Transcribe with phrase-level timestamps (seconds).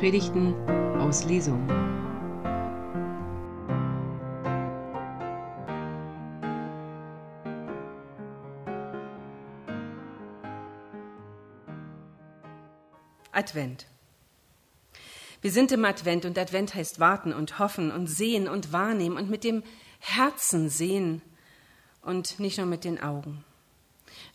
[0.00, 0.54] Predigten
[0.98, 1.68] aus Lesung.
[13.30, 13.86] Advent.
[15.42, 19.28] Wir sind im Advent und Advent heißt warten und hoffen und sehen und wahrnehmen und
[19.28, 19.62] mit dem
[19.98, 21.20] Herzen sehen
[22.00, 23.44] und nicht nur mit den Augen.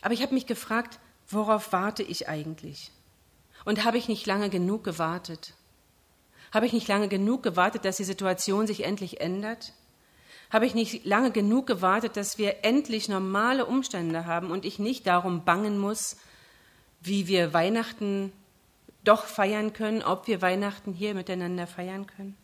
[0.00, 2.92] Aber ich habe mich gefragt, worauf warte ich eigentlich?
[3.66, 5.54] Und habe ich nicht lange genug gewartet?
[6.56, 9.74] Habe ich nicht lange genug gewartet, dass die Situation sich endlich ändert?
[10.48, 15.06] Habe ich nicht lange genug gewartet, dass wir endlich normale Umstände haben und ich nicht
[15.06, 16.16] darum bangen muss,
[17.02, 18.32] wie wir Weihnachten
[19.04, 22.38] doch feiern können, ob wir Weihnachten hier miteinander feiern können?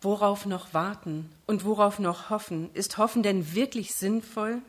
[0.00, 2.70] Worauf noch warten und worauf noch hoffen?
[2.74, 4.62] Ist Hoffen denn wirklich sinnvoll?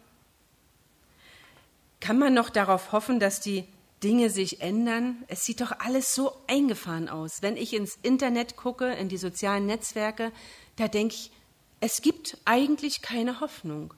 [1.99, 3.67] Kann man noch darauf hoffen, dass die
[4.03, 5.23] Dinge sich ändern?
[5.27, 7.41] Es sieht doch alles so eingefahren aus.
[7.41, 10.31] Wenn ich ins Internet gucke, in die sozialen Netzwerke,
[10.75, 11.31] da denke ich,
[11.79, 13.93] es gibt eigentlich keine Hoffnung,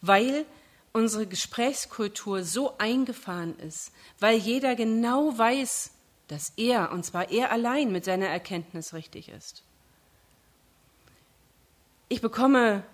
[0.00, 0.46] weil
[0.92, 5.90] unsere Gesprächskultur so eingefahren ist, weil jeder genau weiß,
[6.28, 9.62] dass er, und zwar er allein, mit seiner Erkenntnis richtig ist.
[12.08, 12.84] Ich bekomme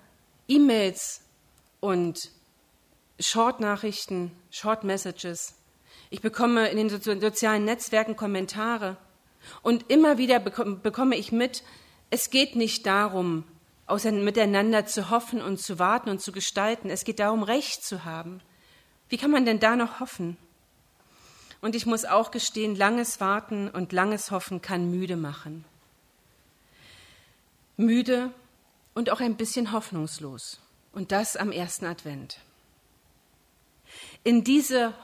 [0.49, 1.21] E-Mails
[1.81, 2.31] und
[3.21, 5.55] Short-Nachrichten, Short-Messages.
[6.11, 8.97] Ich bekomme in den sozialen Netzwerken Kommentare.
[9.63, 11.63] Und immer wieder bekomme ich mit,
[12.11, 13.45] es geht nicht darum,
[13.89, 16.91] miteinander zu hoffen und zu warten und zu gestalten.
[16.91, 18.41] Es geht darum, Recht zu haben.
[19.09, 20.37] Wie kann man denn da noch hoffen?
[21.61, 25.65] Und ich muss auch gestehen, langes Warten und langes Hoffen kann müde machen.
[27.77, 28.33] Müde
[28.95, 30.59] und auch ein bisschen hoffnungslos.
[30.93, 32.39] Und das am ersten Advent.
[34.25, 34.95] In diese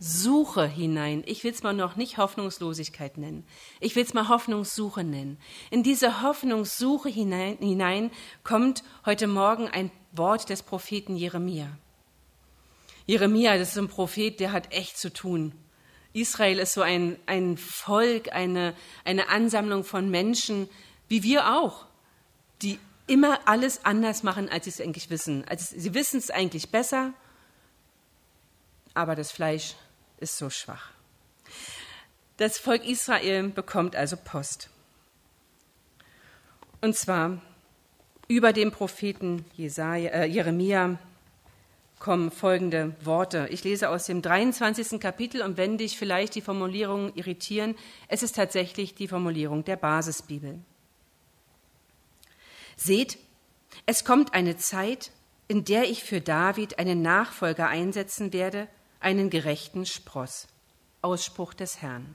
[0.00, 3.44] Hoffnungssuche hinein, ich will es mal noch nicht Hoffnungslosigkeit nennen,
[3.80, 5.38] ich will es mal Hoffnungssuche nennen.
[5.70, 8.10] In diese Hoffnungssuche hinein, hinein
[8.42, 11.68] kommt heute Morgen ein Wort des Propheten Jeremia.
[13.04, 15.52] Jeremia, das ist ein Prophet, der hat echt zu tun.
[16.14, 18.74] Israel ist so ein, ein Volk, eine,
[19.04, 20.66] eine Ansammlung von Menschen,
[21.08, 21.84] wie wir auch,
[22.62, 25.44] die immer alles anders machen, als sie es eigentlich wissen.
[25.46, 27.12] Also sie wissen es eigentlich besser,
[28.94, 29.74] aber das Fleisch
[30.20, 30.90] ist so schwach.
[32.36, 34.70] Das Volk Israel bekommt also Post.
[36.80, 37.42] Und zwar
[38.28, 40.98] über den Propheten Jesaja, äh, Jeremia
[41.98, 43.48] kommen folgende Worte.
[43.50, 44.98] Ich lese aus dem 23.
[44.98, 47.76] Kapitel und wenn dich vielleicht die Formulierungen irritieren,
[48.08, 50.58] es ist tatsächlich die Formulierung der Basisbibel.
[52.76, 53.18] Seht,
[53.84, 55.10] es kommt eine Zeit,
[55.46, 58.66] in der ich für David einen Nachfolger einsetzen werde,
[59.00, 60.46] einen gerechten Spross.
[61.02, 62.14] Ausspruch des Herrn.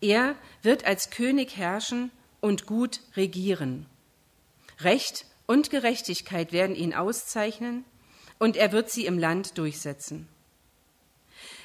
[0.00, 3.86] Er wird als König herrschen und gut regieren.
[4.80, 7.84] Recht und Gerechtigkeit werden ihn auszeichnen
[8.38, 10.28] und er wird sie im Land durchsetzen.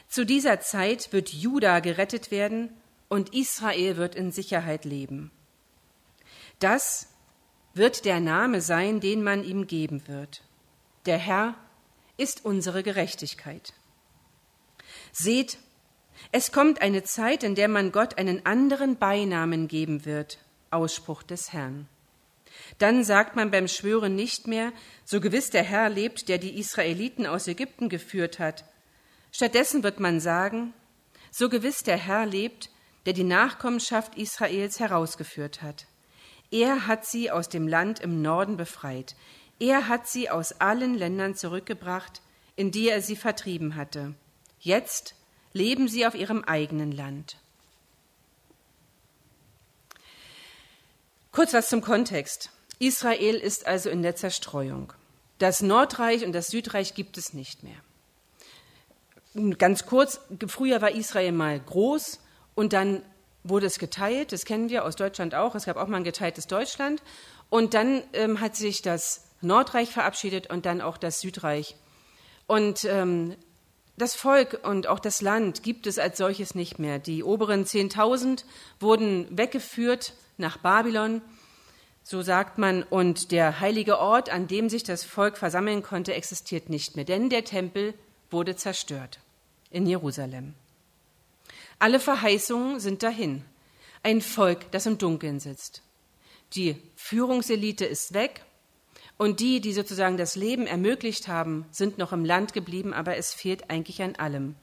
[0.08, 2.70] Zu dieser Zeit wird Juda gerettet werden
[3.08, 5.32] und Israel wird in Sicherheit leben.
[6.60, 7.08] Das
[7.74, 10.44] wird der Name sein, den man ihm geben wird.
[11.06, 11.56] Der Herr
[12.18, 13.74] ist unsere Gerechtigkeit.
[15.12, 15.58] Seht,
[16.32, 20.40] es kommt eine Zeit, in der man Gott einen anderen Beinamen geben wird,
[20.72, 21.88] Ausspruch des Herrn.
[22.78, 24.72] Dann sagt man beim Schwören nicht mehr,
[25.06, 28.64] so gewiss der Herr lebt, der die Israeliten aus Ägypten geführt hat.
[29.32, 30.74] Stattdessen wird man sagen,
[31.32, 32.70] so gewiss der Herr lebt,
[33.06, 35.88] der die Nachkommenschaft Israels herausgeführt hat.
[36.52, 39.16] Er hat sie aus dem Land im Norden befreit.
[39.60, 42.22] Er hat sie aus allen Ländern zurückgebracht,
[42.56, 44.14] in die er sie vertrieben hatte.
[44.60, 45.16] Jetzt
[45.54, 47.38] leben sie auf ihrem eigenen Land.
[51.32, 52.52] Kurz was zum Kontext.
[52.80, 54.94] Israel ist also in der Zerstreuung.
[55.40, 57.76] Das Nordreich und das Südreich gibt es nicht mehr.
[59.58, 62.20] Ganz kurz, früher war Israel mal groß
[62.54, 63.02] und dann
[63.44, 66.48] wurde es geteilt, das kennen wir aus Deutschland auch, es gab auch mal ein geteiltes
[66.48, 67.02] Deutschland.
[67.50, 71.76] Und dann ähm, hat sich das Nordreich verabschiedet und dann auch das Südreich.
[72.48, 73.36] Und ähm,
[73.98, 77.00] das Volk und auch das Land gibt es als solches nicht mehr.
[77.00, 78.44] Die oberen 10.000
[78.80, 81.22] wurden weggeführt nach Babylon,
[82.04, 86.70] so sagt man, und der heilige Ort, an dem sich das Volk versammeln konnte, existiert
[86.70, 87.94] nicht mehr, denn der Tempel
[88.30, 89.20] wurde zerstört
[89.70, 90.54] in Jerusalem.
[91.80, 93.46] Alle Verheißungen sind dahin.
[94.04, 95.82] Ein Volk, das im Dunkeln sitzt.
[96.56, 98.44] Die Führungselite ist weg
[99.18, 103.34] und die, die sozusagen das Leben ermöglicht haben, sind noch im Land geblieben, aber es
[103.34, 104.56] fehlt eigentlich an allem.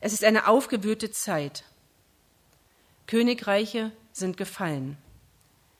[0.00, 1.64] Es ist eine aufgewühlte Zeit.
[3.06, 4.96] Königreiche sind gefallen.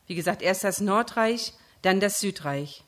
[0.06, 2.84] Wie gesagt, erst das Nordreich, dann das Südreich.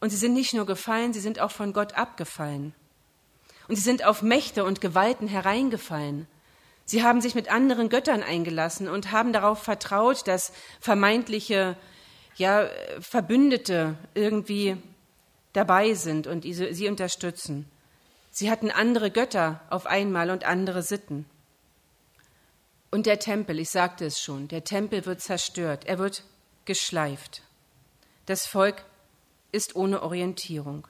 [0.00, 2.74] Und sie sind nicht nur gefallen, sie sind auch von Gott abgefallen.
[3.68, 6.26] Und sie sind auf Mächte und Gewalten hereingefallen.
[6.84, 11.76] Sie haben sich mit anderen Göttern eingelassen und haben darauf vertraut, dass vermeintliche
[12.36, 12.68] ja,
[13.00, 14.76] Verbündete irgendwie
[15.52, 17.70] dabei sind und sie unterstützen.
[18.30, 21.26] Sie hatten andere Götter auf einmal und andere Sitten.
[22.90, 26.24] Und der Tempel, ich sagte es schon, der Tempel wird zerstört, er wird
[26.64, 27.42] geschleift.
[28.26, 28.84] Das Volk
[29.52, 30.86] ist ohne Orientierung.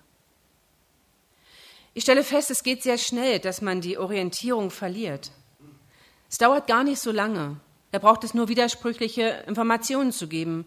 [1.93, 5.31] Ich stelle fest, es geht sehr schnell, dass man die Orientierung verliert.
[6.31, 7.61] Es dauert gar nicht so lange.
[7.93, 10.67] Da braucht es nur widersprüchliche Informationen zu geben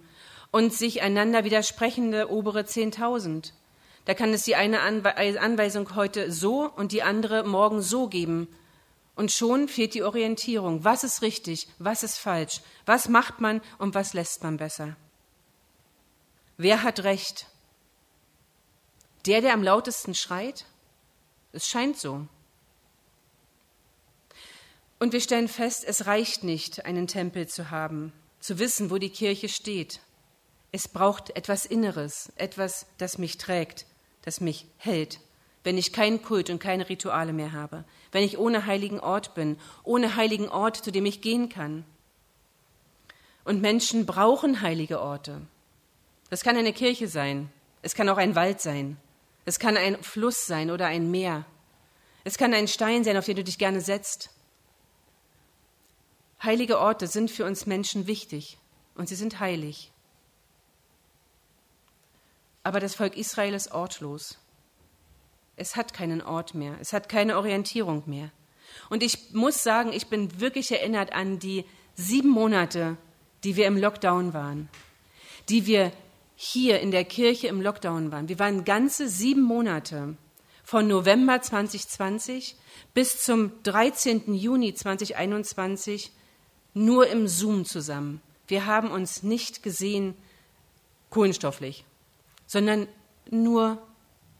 [0.51, 3.53] und sich einander widersprechende obere Zehntausend.
[4.05, 8.47] Da kann es die eine Anweisung heute so und die andere morgen so geben.
[9.15, 10.83] Und schon fehlt die Orientierung.
[10.83, 11.67] Was ist richtig?
[11.79, 12.61] Was ist falsch?
[12.85, 14.95] Was macht man und was lässt man besser?
[16.55, 17.47] Wer hat Recht?
[19.25, 20.65] Der, der am lautesten schreit?
[21.51, 22.27] Es scheint so.
[24.99, 29.09] Und wir stellen fest, es reicht nicht, einen Tempel zu haben, zu wissen, wo die
[29.09, 29.99] Kirche steht.
[30.71, 33.85] Es braucht etwas Inneres, etwas, das mich trägt,
[34.23, 35.19] das mich hält,
[35.63, 39.57] wenn ich keinen Kult und keine Rituale mehr habe, wenn ich ohne heiligen Ort bin,
[39.83, 41.85] ohne heiligen Ort, zu dem ich gehen kann.
[43.43, 45.41] Und Menschen brauchen heilige Orte.
[46.29, 47.49] Das kann eine Kirche sein,
[47.81, 48.97] es kann auch ein Wald sein,
[49.45, 51.45] es kann ein Fluss sein oder ein Meer,
[52.25, 54.29] es kann ein Stein sein, auf den du dich gerne setzt.
[56.43, 58.57] Heilige Orte sind für uns Menschen wichtig
[58.95, 59.91] und sie sind heilig.
[62.67, 64.37] Aber das Volk Israel ist ortlos.
[65.55, 68.29] Es hat keinen Ort mehr, es hat keine Orientierung mehr.
[68.89, 71.63] Und ich muss sagen, ich bin wirklich erinnert an die
[71.95, 72.97] sieben Monate,
[73.45, 74.67] die wir im Lockdown waren,
[75.47, 75.93] die wir
[76.35, 78.27] hier in der Kirche im Lockdown waren.
[78.27, 80.17] Wir waren ganze sieben Monate
[80.65, 82.57] von November 2020
[82.93, 84.33] bis zum 13.
[84.33, 86.11] Juni 2021
[86.73, 88.21] nur im Zoom zusammen.
[88.45, 90.15] Wir haben uns nicht gesehen
[91.09, 91.85] kohlenstofflich
[92.47, 92.87] sondern
[93.29, 93.77] nur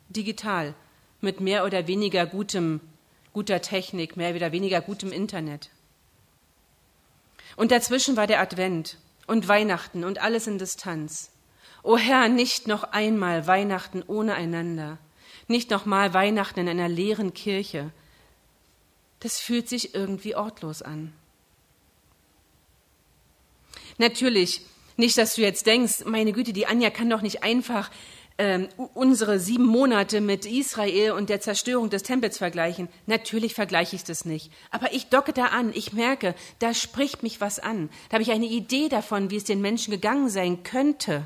[0.10, 0.74] digital
[1.22, 2.80] mit mehr oder weniger gutem,
[3.34, 5.70] guter Technik, mehr oder weniger gutem Internet.
[7.56, 11.32] Und dazwischen war der Advent und Weihnachten und alles in Distanz.
[11.84, 14.98] O Herr, nicht noch einmal Weihnachten ohne einander,
[15.48, 17.92] nicht noch mal Weihnachten in einer leeren Kirche.
[19.20, 21.14] Das fühlt sich irgendwie ortlos an.
[23.98, 24.62] Natürlich
[24.98, 27.92] nicht, dass du jetzt denkst, meine Güte, die Anja kann doch nicht einfach
[28.40, 32.88] ähm, unsere sieben Monate mit Israel und der Zerstörung des Tempels vergleichen.
[33.06, 34.52] Natürlich vergleiche ich das nicht.
[34.70, 35.72] Aber ich docke da an.
[35.74, 37.90] Ich merke, da spricht mich was an.
[38.10, 41.26] Da habe ich eine Idee davon, wie es den Menschen gegangen sein könnte.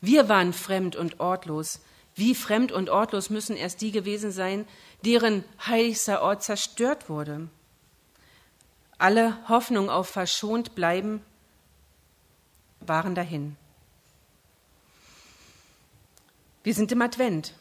[0.00, 1.80] Wir waren fremd und ortlos.
[2.14, 4.66] Wie fremd und ortlos müssen erst die gewesen sein,
[5.04, 7.48] deren heiligster Ort zerstört wurde.
[8.98, 11.22] Alle Hoffnung auf verschont bleiben
[12.88, 13.56] waren dahin.
[16.62, 17.54] Wir sind im Advent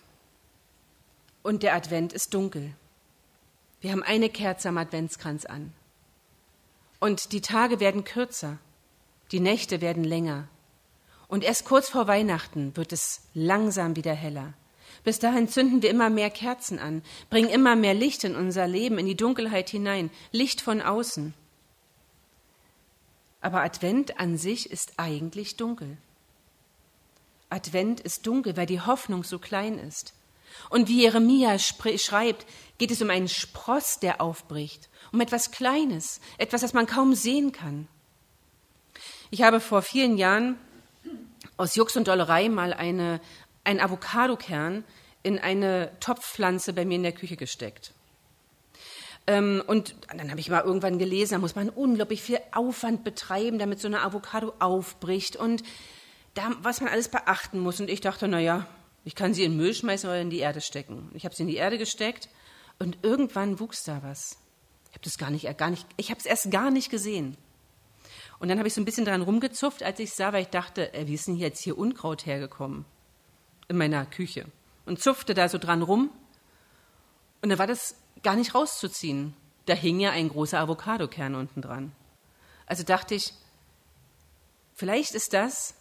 [1.44, 2.74] und der Advent ist dunkel.
[3.80, 5.74] Wir haben eine Kerze am Adventskranz an.
[7.00, 8.60] Und die Tage werden kürzer,
[9.32, 10.48] die Nächte werden länger.
[11.28, 14.54] Und erst kurz vor Weihnachten wird es langsam wieder heller.
[15.04, 17.02] Bis dahin zünden wir immer mehr Kerzen an,
[17.32, 21.34] bringen immer mehr Licht in unser Leben, in die Dunkelheit hinein, Licht von außen.
[23.42, 25.98] Aber Advent an sich ist eigentlich dunkel.
[27.50, 30.14] Advent ist dunkel, weil die Hoffnung so klein ist.
[30.70, 32.46] Und wie Jeremia schreibt,
[32.78, 37.52] geht es um einen Spross, der aufbricht, um etwas Kleines, etwas, das man kaum sehen
[37.52, 37.88] kann.
[39.32, 40.58] Ich habe vor vielen Jahren
[41.58, 43.22] aus Jux und Dollerei mal eine,
[43.64, 44.84] einen Avocadokern
[45.24, 47.94] in eine Topfpflanze bei mir in der Küche gesteckt.
[49.28, 53.60] Ähm, und dann habe ich mal irgendwann gelesen, da muss man unglaublich viel Aufwand betreiben,
[53.60, 55.64] damit so eine Avocado aufbricht und
[56.34, 57.80] da, was man alles beachten muss.
[57.80, 58.68] Und ich dachte, naja,
[59.04, 61.10] ich kann sie in den Müll schmeißen oder in die Erde stecken.
[61.14, 62.30] Ich habe sie in die Erde gesteckt
[62.80, 64.38] und irgendwann wuchs da was.
[64.90, 67.38] Ich habe das gar nicht, gar nicht, es erst gar nicht gesehen.
[68.40, 70.94] Und dann habe ich so ein bisschen dran rumgezupft, als ich sah, weil ich dachte,
[70.94, 72.86] äh, wie ist denn jetzt hier Unkraut hergekommen
[73.68, 74.46] in meiner Küche?
[74.86, 76.10] Und zupfte da so dran rum.
[77.44, 79.34] Und da war das gar nicht rauszuziehen.
[79.66, 81.92] Da hing ja ein großer Avocadokern unten dran.
[82.66, 83.34] Also dachte ich,
[84.74, 85.76] vielleicht ist das,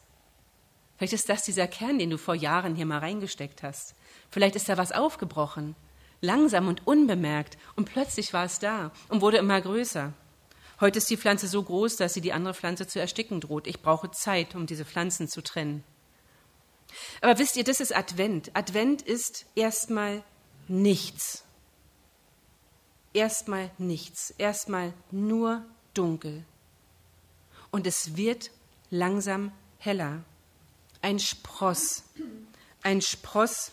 [0.97, 3.95] vielleicht ist das dieser Kern, den du vor Jahren hier mal reingesteckt hast.
[4.31, 5.77] Vielleicht ist da was aufgebrochen,
[6.21, 10.13] langsam und unbemerkt, und plötzlich war es da und wurde immer größer.
[10.81, 13.67] Heute ist die Pflanze so groß, dass sie die andere Pflanze zu ersticken droht.
[13.67, 15.85] Ich brauche Zeit, um diese Pflanzen zu trennen.
[17.21, 18.51] Aber wisst ihr, das ist Advent.
[18.55, 20.23] Advent ist erstmal
[20.69, 21.45] nichts.
[23.13, 24.31] Erstmal nichts.
[24.39, 25.65] Erstmal nur
[25.95, 26.45] dunkel.
[27.71, 28.51] Und es wird
[28.91, 30.23] langsam heller.
[31.03, 32.05] Ein Spross.
[32.83, 33.73] Ein Spross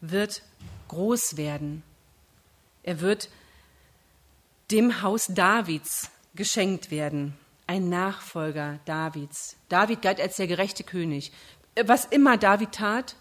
[0.00, 0.42] wird
[0.88, 1.82] groß werden.
[2.82, 3.28] Er wird
[4.70, 7.36] dem Haus Davids geschenkt werden.
[7.66, 9.56] Ein Nachfolger Davids.
[9.68, 11.32] David galt als der gerechte König.
[11.84, 13.16] Was immer David tat,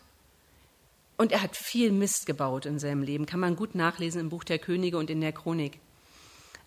[1.20, 4.46] und er hat viel Mist gebaut in seinem Leben, kann man gut nachlesen im Buch
[4.46, 5.78] der Könige und in der Chronik.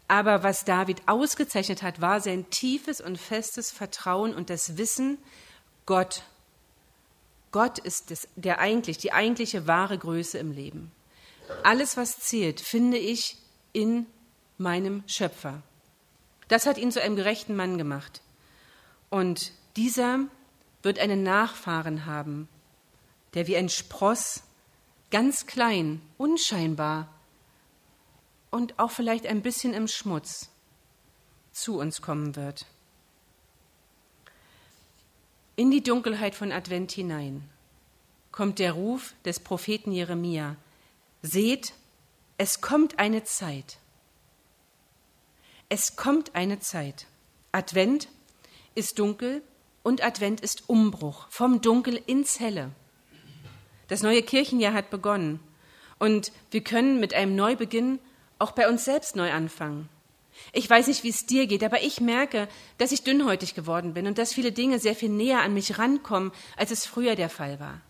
[0.09, 5.16] Aber was David ausgezeichnet hat, war sein tiefes und festes Vertrauen und das Wissen,
[5.87, 6.23] Gott.
[7.50, 10.92] Gott ist das, der eigentlich, die eigentliche wahre Größe im Leben.
[11.62, 13.38] Alles, was zählt, finde ich
[13.73, 14.04] in
[14.59, 15.62] meinem Schöpfer.
[16.49, 18.21] Das hat ihn zu einem gerechten Mann gemacht.
[19.09, 20.26] Und dieser
[20.82, 22.50] wird einen Nachfahren haben,
[23.34, 24.42] der wie ein Spross
[25.10, 27.08] ganz klein, unscheinbar
[28.50, 30.50] und auch vielleicht ein bisschen im Schmutz
[31.52, 32.66] zu uns kommen wird.
[35.56, 37.48] In die Dunkelheit von Advent hinein
[38.30, 40.56] kommt der Ruf des Propheten Jeremia.
[41.20, 41.74] Seht,
[42.38, 43.78] es kommt eine Zeit.
[45.68, 47.06] Es kommt eine Zeit.
[47.52, 48.08] Advent
[48.74, 49.42] ist dunkel
[49.82, 52.70] und Advent ist Umbruch vom Dunkel ins Helle.
[53.92, 55.38] Das neue Kirchenjahr hat begonnen
[55.99, 57.99] und wir können mit einem Neubeginn
[58.38, 59.90] auch bei uns selbst neu anfangen.
[60.54, 64.06] Ich weiß nicht, wie es dir geht, aber ich merke, dass ich dünnhäutig geworden bin
[64.06, 67.61] und dass viele Dinge sehr viel näher an mich rankommen, als es früher der Fall
[67.61, 67.82] war.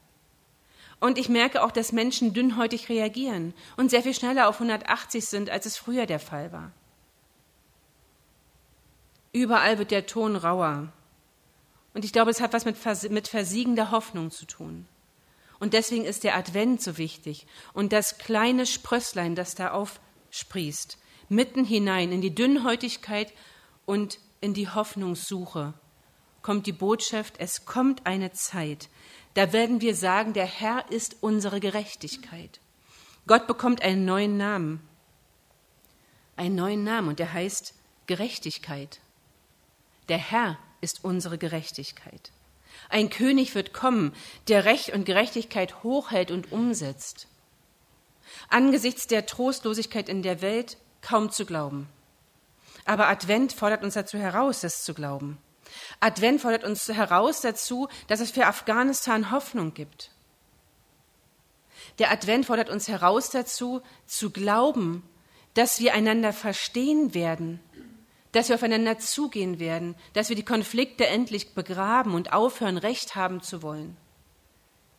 [0.99, 5.51] Und ich merke auch, dass Menschen dünnhäutig reagieren und sehr viel schneller auf 180 sind,
[5.51, 6.73] als es früher der Fall war.
[9.33, 10.93] Überall wird der Ton rauer.
[11.95, 14.89] Und ich glaube, es hat was mit, Vers mit versiegender Hoffnung zu tun.
[15.63, 20.01] Und deswegen ist der Advent so wichtig und das kleine Sprösslein, das da auf
[20.33, 23.33] sprießt, mitten hinein in die Dünnhäutigkeit
[23.87, 25.73] und in die Hoffnungssuche,
[26.43, 28.89] kommt die Botschaft, es kommt eine Zeit,
[29.35, 32.59] da werden wir sagen, der Herr ist unsere Gerechtigkeit.
[33.29, 34.81] Gott bekommt einen neuen Namen,
[36.35, 37.73] einen neuen Namen und der heißt
[38.09, 38.99] Gerechtigkeit.
[40.09, 42.33] Der Herr ist unsere Gerechtigkeit.
[42.89, 44.15] Ein König wird kommen,
[44.49, 47.29] der Recht und Gerechtigkeit hochhält und umsetzt
[48.49, 51.89] angesichts der Trostlosigkeit in der Welt kaum zu glauben.
[52.85, 55.39] Aber Advent fordert uns dazu heraus, das zu glauben.
[56.01, 60.11] Advent fordert uns heraus dazu, dass es für Afghanistan Hoffnung gibt.
[61.99, 65.03] Der Advent fordert uns heraus dazu, zu glauben,
[65.55, 67.61] dass wir einander verstehen werden,
[68.33, 73.43] dass wir aufeinander zugehen werden, dass wir die Konflikte endlich begraben und aufhören, Recht haben
[73.43, 73.97] zu wollen.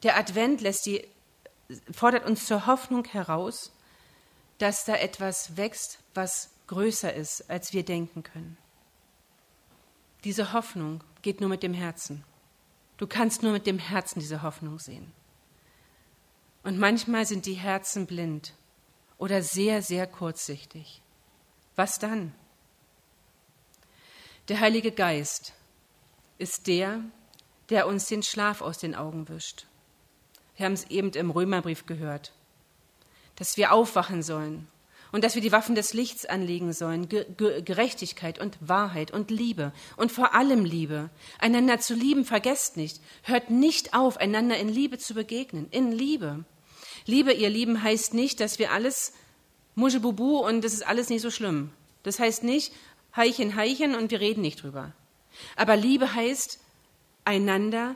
[0.04, 1.08] Der Advent lässt die
[1.92, 3.72] fordert uns zur Hoffnung heraus,
[4.58, 8.58] dass da etwas wächst, was größer ist, als wir denken können.
[10.24, 12.24] Diese Hoffnung geht nur mit dem Herzen.
[12.98, 15.12] Du kannst nur mit dem Herzen diese Hoffnung sehen.
[16.64, 18.54] Und manchmal sind die Herzen blind
[19.18, 21.02] oder sehr, sehr kurzsichtig.
[21.76, 22.34] Was dann?
[24.50, 25.54] Der Heilige Geist
[26.38, 27.00] ist der,
[27.70, 29.68] der uns den Schlaf aus den Augen wischt.
[30.58, 32.34] Wir haben es eben im Römerbrief gehört,
[33.38, 34.68] dass wir aufwachen sollen
[35.14, 37.26] und dass wir die Waffen des Lichts anlegen sollen, Ge
[37.62, 41.10] Gerechtigkeit und Wahrheit und Liebe und vor allem Liebe.
[41.40, 43.00] Einander zu lieben, vergesst nicht.
[43.22, 46.44] Hört nicht auf, einander in Liebe zu begegnen, in Liebe.
[47.06, 49.14] Liebe, ihr Lieben, heißt nicht, dass wir alles
[49.76, 51.72] Muschebubu und das ist alles nicht so schlimm.
[52.04, 52.74] Das heißt nicht
[53.16, 54.94] Heichen, Heichen und wir reden nicht drüber.
[55.56, 56.60] Aber Liebe heißt,
[57.26, 57.96] einander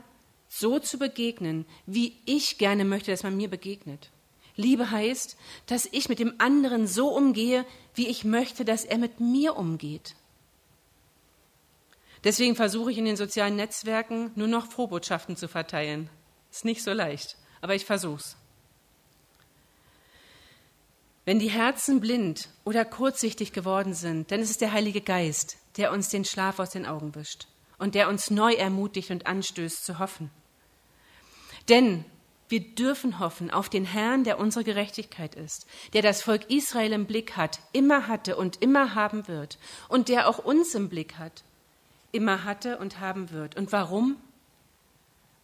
[0.50, 4.12] so zu begegnen, wie ich gerne möchte, dass man mir begegnet.
[4.56, 9.20] Liebe heißt, dass ich mit dem anderen so umgehe, wie ich möchte, dass er mit
[9.20, 10.16] mir umgeht.
[12.24, 16.10] Deswegen versuche ich in den sozialen Netzwerken nur noch Frohbotschaften zu verteilen.
[16.52, 18.36] Ist nicht so leicht, aber ich versuch's.
[21.28, 25.92] Wenn die Herzen blind oder kurzsichtig geworden sind, dann ist es der Heilige Geist, der
[25.92, 30.00] uns den Schlaf aus den Augen wischt und der uns neu ermutigt und anstößt zu
[30.00, 30.32] hoffen.
[31.68, 32.06] Denn
[32.48, 37.08] wir dürfen hoffen auf den Herrn, der unsere Gerechtigkeit ist, der das Volk Israel im
[37.08, 41.44] Blick hat, immer hatte und immer haben wird und der auch uns im Blick hat,
[42.14, 43.58] immer hatte und haben wird.
[43.58, 44.16] Und warum?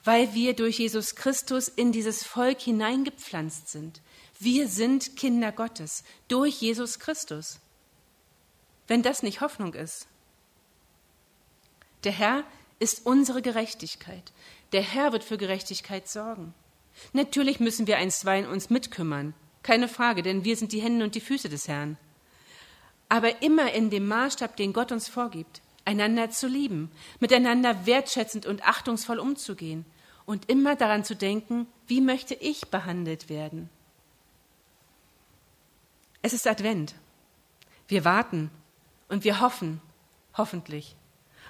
[0.06, 4.00] Weil wir durch Jesus Christus in dieses Volk hineingepflanzt sind.
[4.44, 7.62] Wir sind Kinder Gottes durch Jesus Christus.
[8.88, 10.08] Wenn das nicht Hoffnung ist,
[12.04, 12.44] Der Herr
[12.80, 14.34] ist unsere Gerechtigkeit.
[14.74, 16.54] Der Herr wird für Gerechtigkeit sorgen.
[17.14, 21.22] Natürlich müssen wir einstweilen uns mitkümmern, keine Frage, denn wir sind die Hände und die
[21.22, 21.98] Füße des Herrn.
[23.08, 28.68] Aber immer in dem Maßstab, den Gott uns vorgibt, einander zu lieben, miteinander wertschätzend und
[28.68, 29.86] achtungsvoll umzugehen
[30.26, 33.70] und immer daran zu denken, wie möchte ich behandelt werden.
[36.26, 36.96] Es ist Advent.
[37.90, 38.50] Wir warten
[39.10, 39.82] und wir hoffen,
[40.38, 40.96] hoffentlich.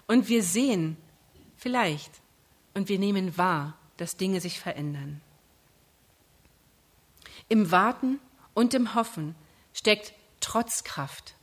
[0.07, 0.97] Und wir sehen,
[1.55, 2.11] vielleicht,
[2.73, 5.21] und wir nehmen wahr, dass Dinge sich verändern.
[7.49, 8.19] Im Warten
[8.55, 9.35] und im Hoffen
[9.73, 11.35] steckt Trotzkraft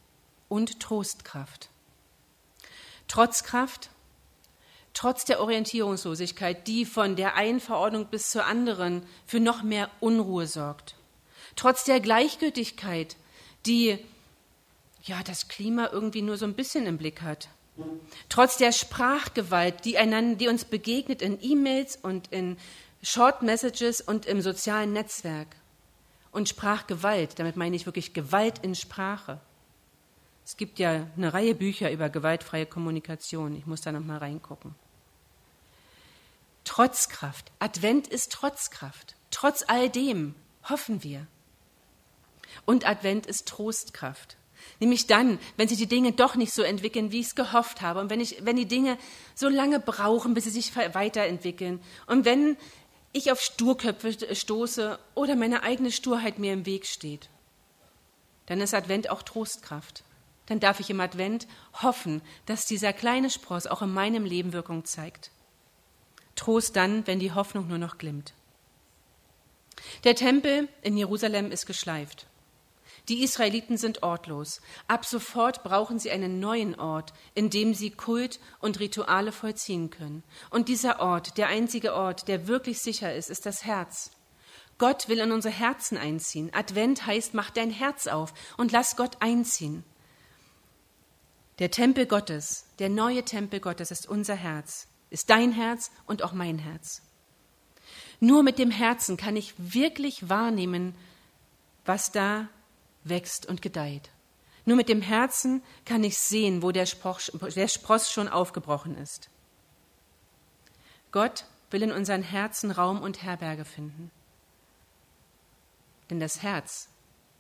[0.49, 1.70] und Trostkraft.
[3.06, 3.90] Trotzkraft,
[4.92, 10.49] trotz der Orientierungslosigkeit, die von der einen Verordnung bis zur anderen für noch mehr Unruhe
[10.49, 10.96] sorgt.
[11.54, 13.16] Trotz der Gleichgültigkeit,
[13.66, 13.98] die
[15.04, 17.48] ja das Klima irgendwie nur so ein bisschen im Blick hat.
[18.28, 22.58] Trotz der Sprachgewalt, die, einander, die uns begegnet in E-Mails und in
[23.02, 25.56] Short Messages und im sozialen Netzwerk.
[26.32, 29.40] Und Sprachgewalt, damit meine ich wirklich Gewalt in Sprache.
[30.44, 33.56] Es gibt ja eine Reihe Bücher über gewaltfreie Kommunikation.
[33.56, 34.74] Ich muss da noch mal reingucken.
[36.64, 37.50] Trotzkraft.
[37.58, 39.16] Advent ist Trotzkraft.
[39.30, 40.34] Trotz all dem
[40.68, 41.26] hoffen wir.
[42.64, 44.37] Und Advent ist Trostkraft.
[44.78, 48.00] Nämlich dann, wenn sich die Dinge doch nicht so entwickeln, wie ich es gehofft habe.
[48.00, 48.99] Und wenn, ich, wenn die Dinge
[49.35, 51.83] so lange brauchen, bis sie sich weiterentwickeln.
[52.07, 52.57] Und wenn
[53.12, 57.28] ich auf Sturköpfe stoße oder meine eigene Sturheit mir im Weg steht.
[58.47, 60.04] Dann ist Advent auch Trostkraft.
[60.47, 61.47] Dann darf ich im Advent
[61.83, 65.30] hoffen, dass dieser kleine Spross auch in meinem Leben Wirkung zeigt.
[66.37, 68.33] Trost dann, wenn die Hoffnung nur noch glimmt.
[70.04, 72.26] Der Tempel in Jerusalem ist geschleift.
[73.10, 74.60] Die Israeliten sind ortlos.
[74.86, 80.23] Ab sofort brauchen sie einen neuen Ort, in dem sie Kult und Rituale vollziehen können.
[80.50, 84.12] Und dieser Ort, der einzige Ort, der wirklich sicher ist, ist das Herz.
[84.78, 86.50] Gott will in unsere Herzen einziehen.
[86.54, 89.82] Advent heißt, mach dein Herz auf und lass Gott einziehen.
[91.58, 96.32] Der Tempel Gottes, der neue Tempel Gottes ist unser Herz, ist dein Herz und auch
[96.32, 97.02] mein Herz.
[98.20, 100.94] Nur mit dem Herzen kann ich wirklich wahrnehmen,
[101.84, 102.49] was da
[103.04, 104.10] wächst und gedeiht.
[104.65, 109.30] Nur mit dem Herzen kann ich sehen, wo der, Spross, der Spross schon aufgebrochen ist.
[111.13, 114.10] Gott will in unseren Herzen Raum und Herberge finden.
[116.10, 116.89] Denn das Herz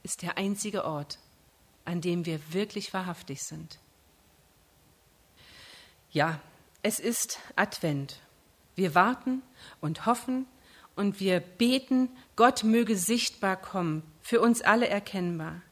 [0.02, 1.18] ist der einzige Ort,
[1.84, 3.78] an dem wir wirklich wahrhaftig sind.
[6.10, 6.40] Ja,
[6.82, 8.20] es ist Advent.
[8.74, 9.42] Wir warten
[9.80, 10.46] und hoffen
[10.96, 15.62] und wir beten, Gott möge sichtbar kommen, für uns alle erkennbar.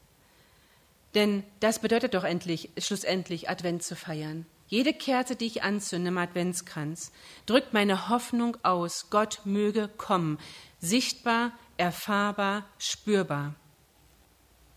[1.15, 4.45] Denn das bedeutet doch endlich, schlussendlich Advent zu feiern.
[4.67, 7.11] Jede Kerze, die ich anzünde im Adventskranz,
[7.47, 10.37] drückt meine Hoffnung aus, Gott möge kommen,
[10.79, 13.55] sichtbar, erfahrbar, spürbar.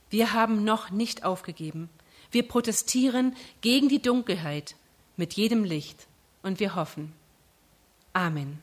[0.09, 1.91] Wir haben noch nicht aufgegeben.
[2.31, 4.77] Wir protestieren gegen die Dunkelheit
[5.17, 6.07] mit jedem Licht
[6.43, 7.13] und wir hoffen.
[8.15, 8.63] Amen.